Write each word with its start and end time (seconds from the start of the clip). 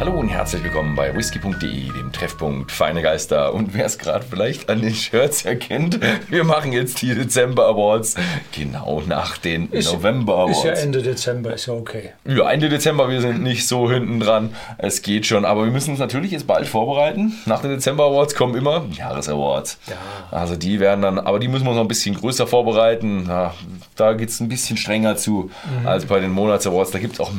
Hallo 0.00 0.12
und 0.18 0.28
herzlich 0.28 0.62
willkommen 0.64 0.96
bei 0.96 1.14
whisky.de, 1.16 1.62
dem 1.92 2.12
Treffpunkt 2.12 2.72
Feine 2.72 3.00
Geister. 3.00 3.54
Und 3.54 3.74
wer 3.74 3.86
es 3.86 3.96
gerade 3.96 4.24
vielleicht 4.28 4.68
an 4.68 4.82
den 4.82 4.92
Shirts 4.94 5.44
erkennt, 5.44 5.98
wir 6.28 6.42
machen 6.44 6.72
jetzt 6.72 7.00
die 7.00 7.14
Dezember 7.14 7.66
Awards 7.68 8.16
genau 8.52 9.02
nach 9.06 9.38
den 9.38 9.70
Ist- 9.70 9.92
November 9.92 10.34
Awards. 10.34 10.58
Ist 10.58 10.64
ja 10.64 10.72
Ende 10.72 11.00
Dezember, 11.00 11.54
ist 11.54 11.66
ja 11.66 11.74
okay. 11.74 12.10
Ja, 12.26 12.50
Ende 12.50 12.68
Dezember, 12.68 13.08
wir 13.08 13.20
sind 13.20 13.42
nicht 13.42 13.66
so 13.68 13.90
hinten 13.90 14.18
dran. 14.20 14.54
Es 14.78 15.00
geht 15.02 15.26
schon, 15.26 15.44
aber 15.44 15.64
wir 15.64 15.70
müssen 15.70 15.90
uns 15.92 16.00
natürlich 16.00 16.32
jetzt 16.32 16.46
bald 16.46 16.66
vorbereiten. 16.66 17.32
Nach 17.46 17.60
den 17.62 17.70
Dezember 17.70 18.04
Awards 18.04 18.34
kommen 18.34 18.56
immer 18.56 18.84
Jahresawards. 18.90 19.78
Ja. 19.86 19.94
Also 20.36 20.56
die 20.56 20.80
werden 20.80 21.02
dann, 21.02 21.18
aber 21.20 21.38
die 21.38 21.48
müssen 21.48 21.64
wir 21.66 21.72
noch 21.72 21.80
ein 21.80 21.88
bisschen 21.88 22.16
größer 22.16 22.46
vorbereiten. 22.46 23.26
Ja, 23.28 23.54
da 23.96 24.12
geht 24.12 24.28
es 24.28 24.40
ein 24.40 24.48
bisschen 24.48 24.76
strenger 24.76 25.16
zu 25.16 25.50
als 25.84 26.04
bei 26.04 26.18
den 26.20 26.32
Monats 26.32 26.66
Awards. 26.66 26.90
Da 26.90 26.98
gibt 26.98 27.14
es 27.14 27.20
auch 27.20 27.30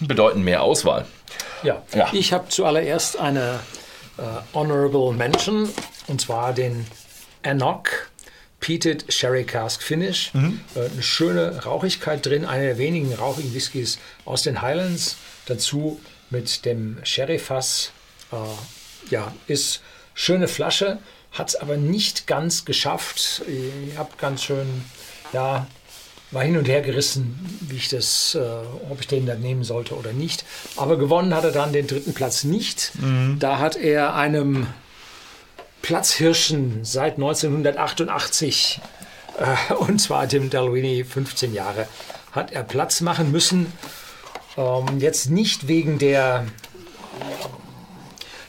bedeutend 0.00 0.44
mehr 0.44 0.62
Auswahl. 0.62 1.06
Ja. 1.62 1.82
Ja. 1.94 2.08
Ich 2.12 2.32
habe 2.32 2.48
zuallererst 2.48 3.18
eine 3.18 3.60
äh, 4.18 4.22
Honorable 4.54 5.12
Mention 5.12 5.68
und 6.06 6.20
zwar 6.20 6.52
den 6.52 6.86
Anok 7.42 8.10
Peated 8.60 9.12
Sherry 9.12 9.44
Cask 9.44 9.82
Finish. 9.82 10.32
Mhm. 10.34 10.60
Äh, 10.74 10.86
eine 10.86 11.02
schöne 11.02 11.64
Rauchigkeit 11.64 12.24
drin, 12.24 12.44
einer 12.44 12.64
der 12.64 12.78
wenigen 12.78 13.12
rauchigen 13.12 13.52
Whiskys 13.54 13.98
aus 14.24 14.42
den 14.42 14.62
Highlands. 14.62 15.16
Dazu 15.46 16.00
mit 16.30 16.64
dem 16.64 16.98
Sherry-Fass. 17.02 17.92
Äh, 18.32 18.36
ja, 19.10 19.34
ist 19.48 19.82
schöne 20.14 20.48
Flasche, 20.48 20.98
hat 21.32 21.48
es 21.48 21.56
aber 21.56 21.76
nicht 21.76 22.26
ganz 22.26 22.64
geschafft. 22.64 23.42
Ich 23.46 23.96
habe 23.98 24.10
ganz 24.16 24.44
schön, 24.44 24.84
ja, 25.32 25.66
war 26.32 26.42
hin 26.42 26.56
und 26.56 26.66
her 26.66 26.80
gerissen, 26.80 27.38
wie 27.60 27.76
ich 27.76 27.88
das, 27.88 28.34
äh, 28.34 28.90
ob 28.90 29.00
ich 29.00 29.06
den 29.06 29.26
dann 29.26 29.40
nehmen 29.40 29.64
sollte 29.64 29.94
oder 29.94 30.12
nicht. 30.12 30.44
Aber 30.76 30.96
gewonnen 30.96 31.34
hat 31.34 31.44
er 31.44 31.52
dann 31.52 31.72
den 31.72 31.86
dritten 31.86 32.14
Platz 32.14 32.42
nicht. 32.44 32.92
Da 33.38 33.58
hat 33.58 33.76
er 33.76 34.14
einem 34.14 34.66
Platzhirschen 35.82 36.80
seit 36.84 37.14
1988, 37.14 38.80
äh, 39.38 39.74
und 39.74 40.00
zwar 40.00 40.26
dem 40.26 40.48
Dalwini 40.48 41.04
15 41.04 41.52
Jahre, 41.52 41.86
hat 42.32 42.52
er 42.52 42.62
Platz 42.62 43.02
machen 43.02 43.30
müssen. 43.30 43.72
Ähm, 44.56 45.00
jetzt 45.00 45.28
nicht 45.28 45.68
wegen 45.68 45.98
der, 45.98 46.46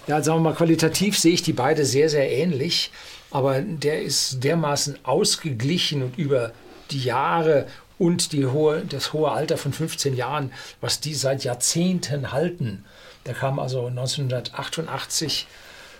ja, 0.07 0.21
sagen 0.21 0.39
wir 0.39 0.51
mal, 0.51 0.55
qualitativ 0.55 1.17
sehe 1.17 1.33
ich 1.33 1.41
die 1.41 1.53
beide 1.53 1.85
sehr, 1.85 2.09
sehr 2.09 2.31
ähnlich, 2.31 2.91
aber 3.31 3.61
der 3.61 4.03
ist 4.03 4.43
dermaßen 4.43 4.99
ausgeglichen 5.03 6.03
und 6.03 6.17
über 6.17 6.53
die 6.91 7.03
Jahre 7.03 7.67
und 7.99 8.31
die 8.31 8.45
hohe, 8.45 8.81
das 8.81 9.13
hohe 9.13 9.31
Alter 9.31 9.57
von 9.57 9.73
15 9.73 10.15
Jahren, 10.15 10.51
was 10.81 10.99
die 10.99 11.13
seit 11.13 11.43
Jahrzehnten 11.43 12.31
halten. 12.31 12.85
Der 13.25 13.33
kam 13.33 13.59
also 13.59 13.87
1988 13.87 15.47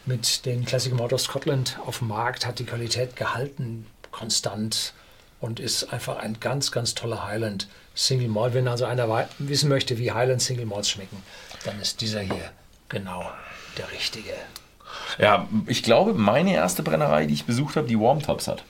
mit 0.06 0.46
den 0.46 0.66
Classic 0.66 0.94
Malt 0.94 1.14
of 1.14 1.22
Scotland 1.22 1.78
auf 1.86 2.00
den 2.00 2.10
Markt, 2.10 2.46
hat 2.46 2.60
die 2.60 2.66
Qualität 2.66 3.16
gehalten, 3.16 3.86
konstant 4.12 4.94
und 5.40 5.60
ist 5.60 5.92
einfach 5.94 6.18
ein 6.18 6.40
ganz, 6.40 6.72
ganz 6.72 6.94
toller 6.94 7.26
Highland 7.26 7.68
Single 7.96 8.28
Malt. 8.28 8.54
Wenn 8.54 8.68
also 8.68 8.86
einer 8.86 9.28
wissen 9.40 9.70
möchte, 9.70 9.98
wie 9.98 10.12
Highland 10.12 10.42
Single 10.42 10.66
Malts 10.66 10.90
schmecken, 10.90 11.22
dann 11.66 11.80
ist 11.80 12.02
dieser 12.02 12.22
hier 12.22 12.52
genau 12.90 13.30
der 13.78 13.92
richtige. 13.92 14.34
Ja, 15.18 15.48
ich 15.68 15.84
glaube, 15.84 16.14
meine 16.14 16.54
erste 16.54 16.84
Brennerei, 16.84 17.26
die 17.26 17.34
ich 17.34 17.46
besucht 17.46 17.76
habe, 17.76 17.88
die 17.88 18.00
Warmtops 18.00 18.48
hat. 18.48 18.64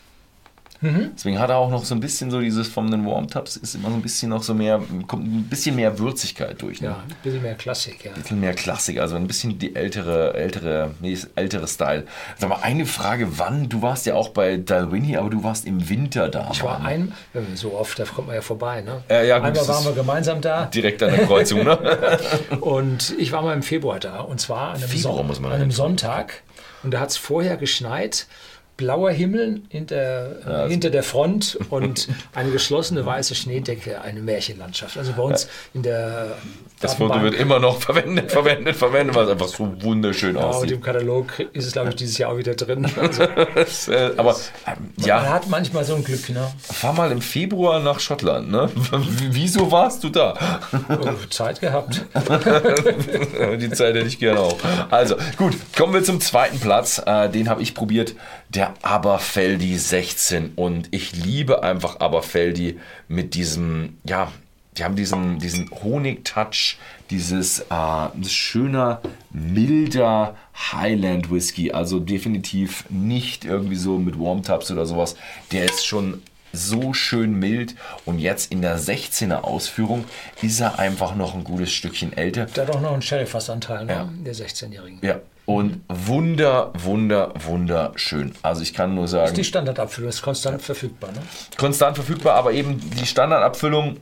Deswegen 1.15 1.39
hat 1.39 1.49
er 1.49 1.57
auch 1.57 1.69
noch 1.69 1.85
so 1.85 1.95
ein 1.95 1.99
bisschen 1.99 2.29
so 2.29 2.41
dieses 2.41 2.67
von 2.67 2.91
den 2.91 3.05
Warmtops 3.05 3.55
ist 3.55 3.75
immer 3.75 3.89
so 3.89 3.95
ein 3.95 4.01
bisschen 4.01 4.29
noch 4.29 4.43
so 4.43 4.53
mehr, 4.53 4.81
kommt 5.07 5.25
ein 5.25 5.43
bisschen 5.43 5.75
mehr 5.75 5.97
Würzigkeit 5.99 6.61
durch. 6.61 6.81
Ne? 6.81 6.89
Ja, 6.89 7.03
ein 7.07 7.15
bisschen 7.23 7.41
mehr 7.41 7.55
Klassik, 7.55 8.03
ja. 8.03 8.11
Ein 8.11 8.21
bisschen 8.21 8.39
mehr 8.39 8.53
Klassik, 8.53 8.99
also 8.99 9.15
ein 9.15 9.27
bisschen 9.27 9.57
die 9.59 9.75
ältere, 9.75 10.33
ältere, 10.33 10.91
nee, 10.99 11.17
ältere 11.35 11.67
Style. 11.67 12.05
Sag 12.37 12.49
mal, 12.49 12.59
eine 12.61 12.85
Frage, 12.85 13.39
wann? 13.39 13.69
Du 13.69 13.81
warst 13.81 14.05
ja 14.05 14.15
auch 14.15 14.29
bei 14.29 14.57
Dalwhinnie, 14.57 15.17
aber 15.17 15.29
du 15.29 15.43
warst 15.43 15.65
im 15.65 15.89
Winter 15.89 16.29
da. 16.29 16.49
Ich 16.51 16.63
war 16.63 16.83
ein, 16.83 17.13
ja, 17.33 17.41
so 17.55 17.73
oft, 17.73 17.97
da 17.99 18.05
kommt 18.05 18.27
man 18.27 18.35
ja 18.35 18.41
vorbei. 18.41 18.81
Ne? 18.81 19.03
Ja, 19.09 19.23
ja, 19.23 19.39
gut, 19.39 19.47
Einmal 19.47 19.67
waren 19.67 19.85
wir 19.85 19.93
gemeinsam 19.93 20.41
da 20.41 20.65
Direkt 20.65 21.01
an 21.03 21.11
der 21.11 21.25
Kreuzung, 21.25 21.63
ne? 21.63 21.77
und 22.59 23.15
ich 23.17 23.31
war 23.31 23.41
mal 23.41 23.53
im 23.53 23.63
Februar 23.63 23.99
da. 23.99 24.21
Und 24.21 24.39
zwar 24.39 24.69
an 24.69 24.75
einem, 24.77 24.89
Februar 24.89 25.17
Son 25.17 25.27
muss 25.27 25.39
man 25.39 25.51
an 25.51 25.61
einem. 25.61 25.71
Sonntag. 25.71 26.43
Und 26.83 26.93
da 26.93 26.99
hat 26.99 27.09
es 27.09 27.17
vorher 27.17 27.57
geschneit. 27.57 28.27
Blauer 28.75 29.11
Himmel 29.11 29.61
hinter, 29.69 30.65
äh, 30.65 30.69
hinter 30.69 30.89
der 30.89 31.03
Front 31.03 31.59
und 31.69 32.07
eine 32.33 32.49
geschlossene 32.49 33.05
weiße 33.05 33.35
Schneedecke, 33.35 34.01
eine 34.01 34.19
Märchenlandschaft. 34.19 34.97
Also 34.97 35.13
bei 35.13 35.21
uns 35.21 35.47
in 35.75 35.83
der 35.83 36.37
Das 36.79 36.95
Foto 36.95 37.21
wird 37.21 37.35
immer 37.35 37.59
noch 37.59 37.79
verwendet, 37.81 38.31
verwendet, 38.31 38.75
verwendet, 38.75 39.15
weil 39.15 39.25
es 39.25 39.31
einfach 39.31 39.47
so 39.47 39.71
wunderschön 39.83 40.35
ja, 40.35 40.41
und 40.41 40.47
aussieht. 40.47 40.71
im 40.71 40.81
Katalog 40.81 41.39
ist 41.53 41.67
es, 41.67 41.73
glaube 41.73 41.89
ich, 41.89 41.95
dieses 41.97 42.17
Jahr 42.17 42.31
auch 42.31 42.37
wieder 42.37 42.55
drin. 42.55 42.89
Also, 42.99 43.23
Das, 43.55 43.87
äh, 43.87 44.11
aber 44.17 44.31
ähm, 44.65 44.91
Man 44.97 45.05
ja, 45.05 45.21
hat 45.29 45.47
manchmal 45.49 45.83
so 45.83 45.93
ein 45.93 46.03
Glück, 46.03 46.29
ne? 46.29 46.51
fahr 46.59 46.93
mal 46.93 47.11
im 47.11 47.21
Februar 47.21 47.79
nach 47.79 47.99
Schottland, 47.99 48.49
ne? 48.49 48.71
Wieso 49.29 49.71
warst 49.71 50.03
du 50.03 50.09
da? 50.09 50.59
Oh, 50.89 51.11
Zeit 51.29 51.61
gehabt. 51.61 52.05
Die 53.59 53.69
Zeit 53.69 53.95
hätte 53.95 54.07
ich 54.07 54.17
gerne 54.17 54.39
auch. 54.39 54.57
Also, 54.89 55.15
gut, 55.37 55.53
kommen 55.77 55.93
wir 55.93 56.03
zum 56.03 56.19
zweiten 56.19 56.59
Platz. 56.59 57.01
Äh, 57.05 57.29
den 57.29 57.49
habe 57.49 57.61
ich 57.61 57.75
probiert, 57.75 58.15
der 58.49 58.62
Aberfeldi 58.81 59.77
16. 59.77 60.53
Und 60.55 60.87
ich 60.91 61.13
liebe 61.13 61.63
einfach 61.63 61.99
Aberfeldi 61.99 62.79
mit 63.07 63.33
diesem, 63.33 63.97
ja, 64.03 64.31
die 64.77 64.83
haben 64.83 64.95
diesen, 64.95 65.39
diesen 65.39 65.69
Honig-Touch, 65.69 66.77
dieses 67.09 67.59
äh, 67.69 68.27
schöner, 68.27 69.01
milder 69.31 70.35
Highland 70.71 71.31
Whisky. 71.31 71.71
Also 71.71 71.99
definitiv 71.99 72.85
nicht 72.89 73.45
irgendwie 73.45 73.75
so 73.75 73.97
mit 73.97 74.19
Warm-Tubs 74.19 74.71
oder 74.71 74.85
sowas. 74.85 75.15
Der 75.51 75.65
ist 75.65 75.85
schon 75.85 76.21
so 76.53 76.93
schön 76.93 77.39
mild 77.39 77.75
und 78.05 78.19
jetzt 78.19 78.51
in 78.51 78.61
der 78.61 78.79
16er 78.79 79.41
Ausführung 79.41 80.05
ist 80.41 80.59
er 80.59 80.77
einfach 80.77 81.15
noch 81.15 81.33
ein 81.33 81.43
gutes 81.43 81.71
Stückchen 81.73 82.15
älter. 82.15 82.45
Da 82.53 82.61
hat 82.61 82.69
auch 82.69 82.81
noch 82.81 82.93
einen 82.93 83.01
Sheriff-Fassanteil, 83.01 83.85
ne? 83.85 83.93
Ja. 83.93 84.09
der 84.23 84.35
16-Jährigen. 84.35 84.99
Ja, 85.01 85.19
und 85.45 85.81
wunder, 85.89 86.71
wunder, 86.77 87.33
wunderschön. 87.45 88.33
Also 88.41 88.61
ich 88.61 88.73
kann 88.73 88.95
nur 88.95 89.07
sagen, 89.07 89.33
Die 89.35 89.43
Standardabfüllung 89.43 90.09
ist 90.09 90.21
konstant 90.21 90.61
verfügbar. 90.61 91.11
Ne? 91.11 91.21
konstant 91.57 91.97
verfügbar, 91.97 92.35
aber 92.35 92.53
eben 92.53 92.79
die 92.79 93.05
Standardabfüllung 93.05 93.97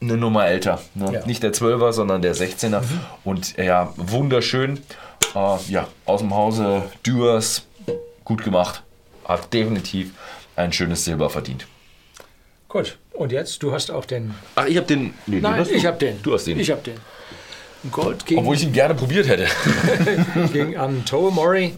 eine 0.00 0.16
Nummer 0.16 0.46
älter. 0.46 0.80
Ne? 0.94 1.12
Ja. 1.12 1.26
Nicht 1.26 1.42
der 1.42 1.52
12er, 1.52 1.92
sondern 1.92 2.22
der 2.22 2.34
16er. 2.34 2.82
Und 3.24 3.56
ja, 3.56 3.92
wunderschön. 3.96 4.80
Äh, 5.34 5.56
ja, 5.68 5.88
aus 6.04 6.20
dem 6.20 6.34
Hause 6.34 6.82
Dürs, 7.06 7.66
gut 8.24 8.42
gemacht. 8.44 8.82
Hat 9.24 9.52
definitiv 9.52 10.12
ein 10.56 10.72
schönes 10.72 11.04
Silber 11.04 11.30
verdient. 11.30 11.66
Gut, 12.68 12.98
und 13.12 13.32
jetzt, 13.32 13.62
du 13.62 13.72
hast 13.72 13.90
auch 13.90 14.04
den. 14.04 14.34
Ach, 14.54 14.66
ich 14.66 14.76
habe 14.76 14.86
den. 14.86 15.14
Nee, 15.26 15.36
den 15.36 15.42
Nein, 15.42 15.60
hast 15.60 15.70
du. 15.70 15.74
ich 15.74 15.86
habe 15.86 15.98
den. 15.98 16.22
Du 16.22 16.34
hast 16.34 16.46
den. 16.46 16.58
Ich 16.58 16.70
habe 16.70 16.82
den. 16.82 16.96
Gold 17.90 18.26
ging, 18.26 18.38
Obwohl 18.38 18.56
ich 18.56 18.62
ihn 18.62 18.72
gerne 18.72 18.94
probiert 18.94 19.26
hätte. 19.28 19.48
ging 20.52 20.76
an 20.76 21.04
Toomori, 21.04 21.74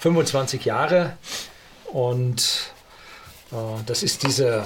25 0.00 0.64
Jahre. 0.64 1.16
Und 1.92 2.72
äh, 3.52 3.56
das 3.84 4.02
ist 4.02 4.22
diese, 4.22 4.64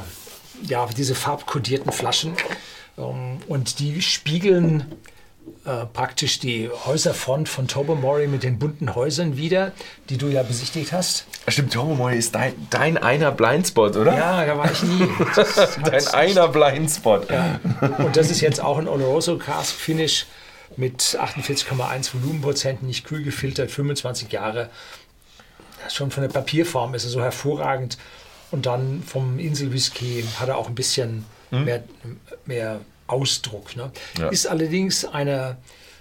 ja, 0.63 0.87
diese 0.87 1.15
farbkodierten 1.15 1.93
Flaschen. 1.93 2.35
Ähm, 2.97 3.39
und 3.49 3.79
die 3.81 4.01
spiegeln 4.01 4.87
äh, 5.65 5.87
praktisch 5.93 6.39
die 6.39 6.71
Häuserfront 6.87 7.49
von 7.49 7.67
Tobermory 7.67 8.29
mit 8.29 8.43
den 8.45 8.59
bunten 8.59 8.95
Häusern 8.95 9.37
wieder, 9.37 9.73
die 10.09 10.17
du 10.17 10.29
ja 10.29 10.43
besichtigt 10.43 10.93
hast. 10.93 11.27
Stimmt, 11.49 11.73
Tomomoy 11.73 12.17
ist 12.17 12.35
dein, 12.35 12.55
dein 12.71 12.97
einer 12.97 13.33
Blindspot, 13.33 13.97
oder? 13.97 14.17
Ja, 14.17 14.45
da 14.47 14.57
war 14.57 14.71
ich 14.71 14.83
nie. 14.83 15.09
Dein 15.85 16.07
einer 16.09 16.49
Blindspot. 16.49 17.29
Und 17.99 18.17
das 18.17 18.31
ist 18.31 18.41
jetzt 18.41 18.63
auch 18.63 18.79
ein 18.79 18.87
Oloroso 18.87 19.37
Cask 19.37 19.75
Finish 19.75 20.27
mit 20.77 21.01
48,1 21.01 22.15
Volumenprozent, 22.15 22.83
nicht 22.83 23.05
kühl 23.05 23.23
gefiltert, 23.23 23.71
25 23.71 24.31
Jahre. 24.31 24.71
Schon 25.89 26.11
von 26.11 26.23
der 26.23 26.31
Papierform 26.31 26.95
ist 26.95 27.05
er 27.05 27.11
so 27.11 27.21
hervorragend. 27.21 27.99
Und 28.51 28.67
dann 28.67 29.03
vom 29.03 29.39
Inselwhisky 29.39 30.25
hat 30.39 30.49
er 30.49 30.57
auch 30.57 30.69
ein 30.69 30.75
bisschen 30.75 31.25
mehr, 31.51 31.85
mehr 32.47 32.81
Ausdruck. 33.07 33.77
Ne? 33.77 33.91
Ja. 34.19 34.29
Ist 34.29 34.47
allerdings 34.47 35.05
einer 35.05 35.57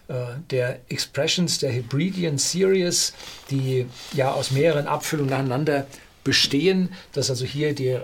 äh, 0.07 0.13
der 0.49 0.79
Expressions 0.89 1.59
der 1.59 1.71
Hebridean 1.71 2.37
Series, 2.37 3.13
die 3.49 3.85
ja 4.13 4.31
aus 4.31 4.51
mehreren 4.51 4.87
Abfüllungen 4.87 5.29
nacheinander 5.29 5.87
bestehen, 6.23 6.89
dass 7.13 7.29
also 7.29 7.45
hier 7.45 7.73
die 7.73 7.87
äh, 7.89 7.99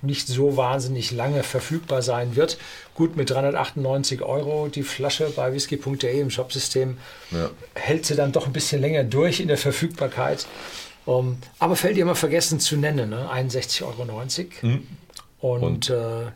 nicht 0.00 0.28
so 0.28 0.56
wahnsinnig 0.56 1.10
lange 1.10 1.42
verfügbar 1.42 2.02
sein 2.02 2.36
wird. 2.36 2.58
Gut, 2.94 3.16
mit 3.16 3.30
398 3.30 4.22
Euro 4.22 4.68
die 4.68 4.82
Flasche 4.82 5.30
bei 5.34 5.52
whisky.de 5.52 6.20
im 6.20 6.30
Shopsystem 6.30 6.98
Ja. 7.30 7.50
hält 7.74 8.06
sie 8.06 8.14
dann 8.16 8.32
doch 8.32 8.46
ein 8.46 8.52
bisschen 8.52 8.80
länger 8.80 9.04
durch 9.04 9.40
in 9.40 9.48
der 9.48 9.58
Verfügbarkeit. 9.58 10.46
Um, 11.04 11.38
aber 11.58 11.74
fällt 11.74 11.96
ihr 11.96 12.04
mal 12.04 12.14
vergessen 12.14 12.60
zu 12.60 12.76
nennen, 12.76 13.10
ne? 13.10 13.28
61,90 13.32 13.82
Euro. 14.62 14.78
Und, 15.40 15.62
Und- 15.64 15.90
äh, 15.90 16.26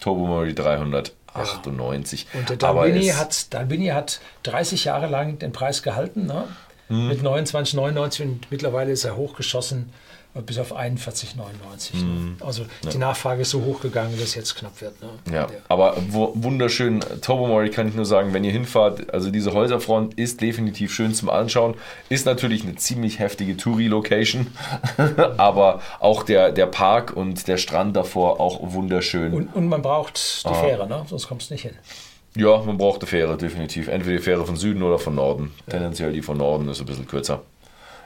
Tobermory 0.00 0.54
300. 0.54 1.12
98. 1.34 2.26
Und 2.32 2.48
der 2.48 2.56
Dalbini 2.56 3.08
hat, 3.08 3.52
Dalbini 3.52 3.88
hat 3.88 4.20
30 4.44 4.84
Jahre 4.84 5.06
lang 5.08 5.38
den 5.38 5.52
Preis 5.52 5.82
gehalten, 5.82 6.26
ne? 6.26 6.48
Mhm. 6.88 7.08
mit 7.08 7.22
29,99 7.22 8.22
und 8.22 8.50
mittlerweile 8.50 8.90
ist 8.92 9.04
er 9.04 9.14
hochgeschossen 9.14 9.92
bis 10.34 10.58
auf 10.58 10.76
41,99. 10.76 11.94
Ne? 11.96 12.36
Also 12.40 12.64
die 12.92 12.98
Nachfrage 12.98 13.42
ist 13.42 13.50
so 13.50 13.64
hoch 13.64 13.80
gegangen, 13.80 14.12
dass 14.12 14.28
es 14.28 14.34
jetzt 14.36 14.54
knapp 14.54 14.80
wird. 14.80 15.00
Ne? 15.02 15.08
Mhm. 15.26 15.34
Ja, 15.34 15.46
Der- 15.46 15.60
aber 15.68 15.96
wunderschön. 16.10 17.00
Tobermory 17.22 17.70
kann 17.70 17.88
ich 17.88 17.94
nur 17.94 18.06
sagen, 18.06 18.32
wenn 18.34 18.44
ihr 18.44 18.52
hinfahrt, 18.52 19.12
also 19.12 19.30
diese 19.30 19.52
Häuserfront 19.52 20.14
ist 20.14 20.40
definitiv 20.40 20.92
schön 20.94 21.12
zum 21.14 21.28
Anschauen. 21.30 21.74
Ist 22.08 22.26
natürlich 22.26 22.62
eine 22.62 22.76
ziemlich 22.76 23.18
heftige 23.18 23.56
Touri-Location, 23.56 24.46
aber 25.36 25.80
auch 26.00 26.22
der, 26.22 26.52
der 26.52 26.66
Park 26.66 27.16
und 27.16 27.48
der 27.48 27.56
Strand 27.56 27.96
davor 27.96 28.40
auch 28.40 28.58
wunderschön. 28.62 29.32
Und, 29.32 29.54
und 29.54 29.68
man 29.68 29.82
braucht 29.82 30.44
die 30.48 30.54
Fähre, 30.54 30.86
ne? 30.88 31.04
sonst 31.08 31.26
kommst 31.28 31.50
du 31.50 31.54
nicht 31.54 31.62
hin. 31.62 31.72
ja, 32.36 32.58
man 32.58 32.78
braucht 32.78 33.00
eine 33.00 33.08
Fähre, 33.08 33.36
definitiv. 33.36 33.88
Entweder 33.88 34.18
die 34.18 34.22
Fähre 34.22 34.44
von 34.46 34.56
Süden 34.56 34.82
oder 34.82 34.98
von 34.98 35.14
Norden. 35.14 35.52
Tendenziell 35.68 36.12
die 36.12 36.22
von 36.22 36.36
Norden 36.36 36.68
ist 36.68 36.80
ein 36.80 36.86
bisschen 36.86 37.06
kürzer. 37.06 37.42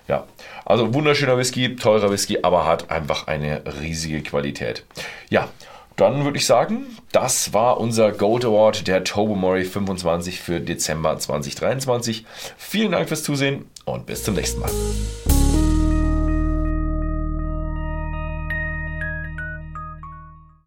Ja, 0.09 0.27
also 0.65 0.93
wunderschöner 0.95 1.39
Whisky, 1.39 1.77
teurer 1.77 2.11
Whisky, 2.11 2.39
aber 2.43 2.67
hat 2.67 2.91
einfach 2.91 3.27
eine 3.27 3.63
riesige 3.81 4.23
Qualität. 4.23 4.85
Ja, 5.31 5.49
dann 5.97 6.25
würde 6.25 6.39
ich 6.39 6.47
sagen, 6.47 6.87
das 7.13 7.53
war 7.53 7.79
unser 7.79 8.13
Gold 8.13 8.45
Award 8.45 8.89
der 8.89 9.05
Tobermory 9.05 9.65
25 9.65 10.41
für 10.41 10.61
Dezember 10.61 11.19
2023. 11.19 12.25
Vielen 12.57 12.93
Dank 12.93 13.09
fürs 13.09 13.23
Zusehen 13.23 13.67
und 13.85 14.07
bis 14.07 14.25
zum 14.25 14.35
nächsten 14.35 14.61
Mal. 14.61 14.71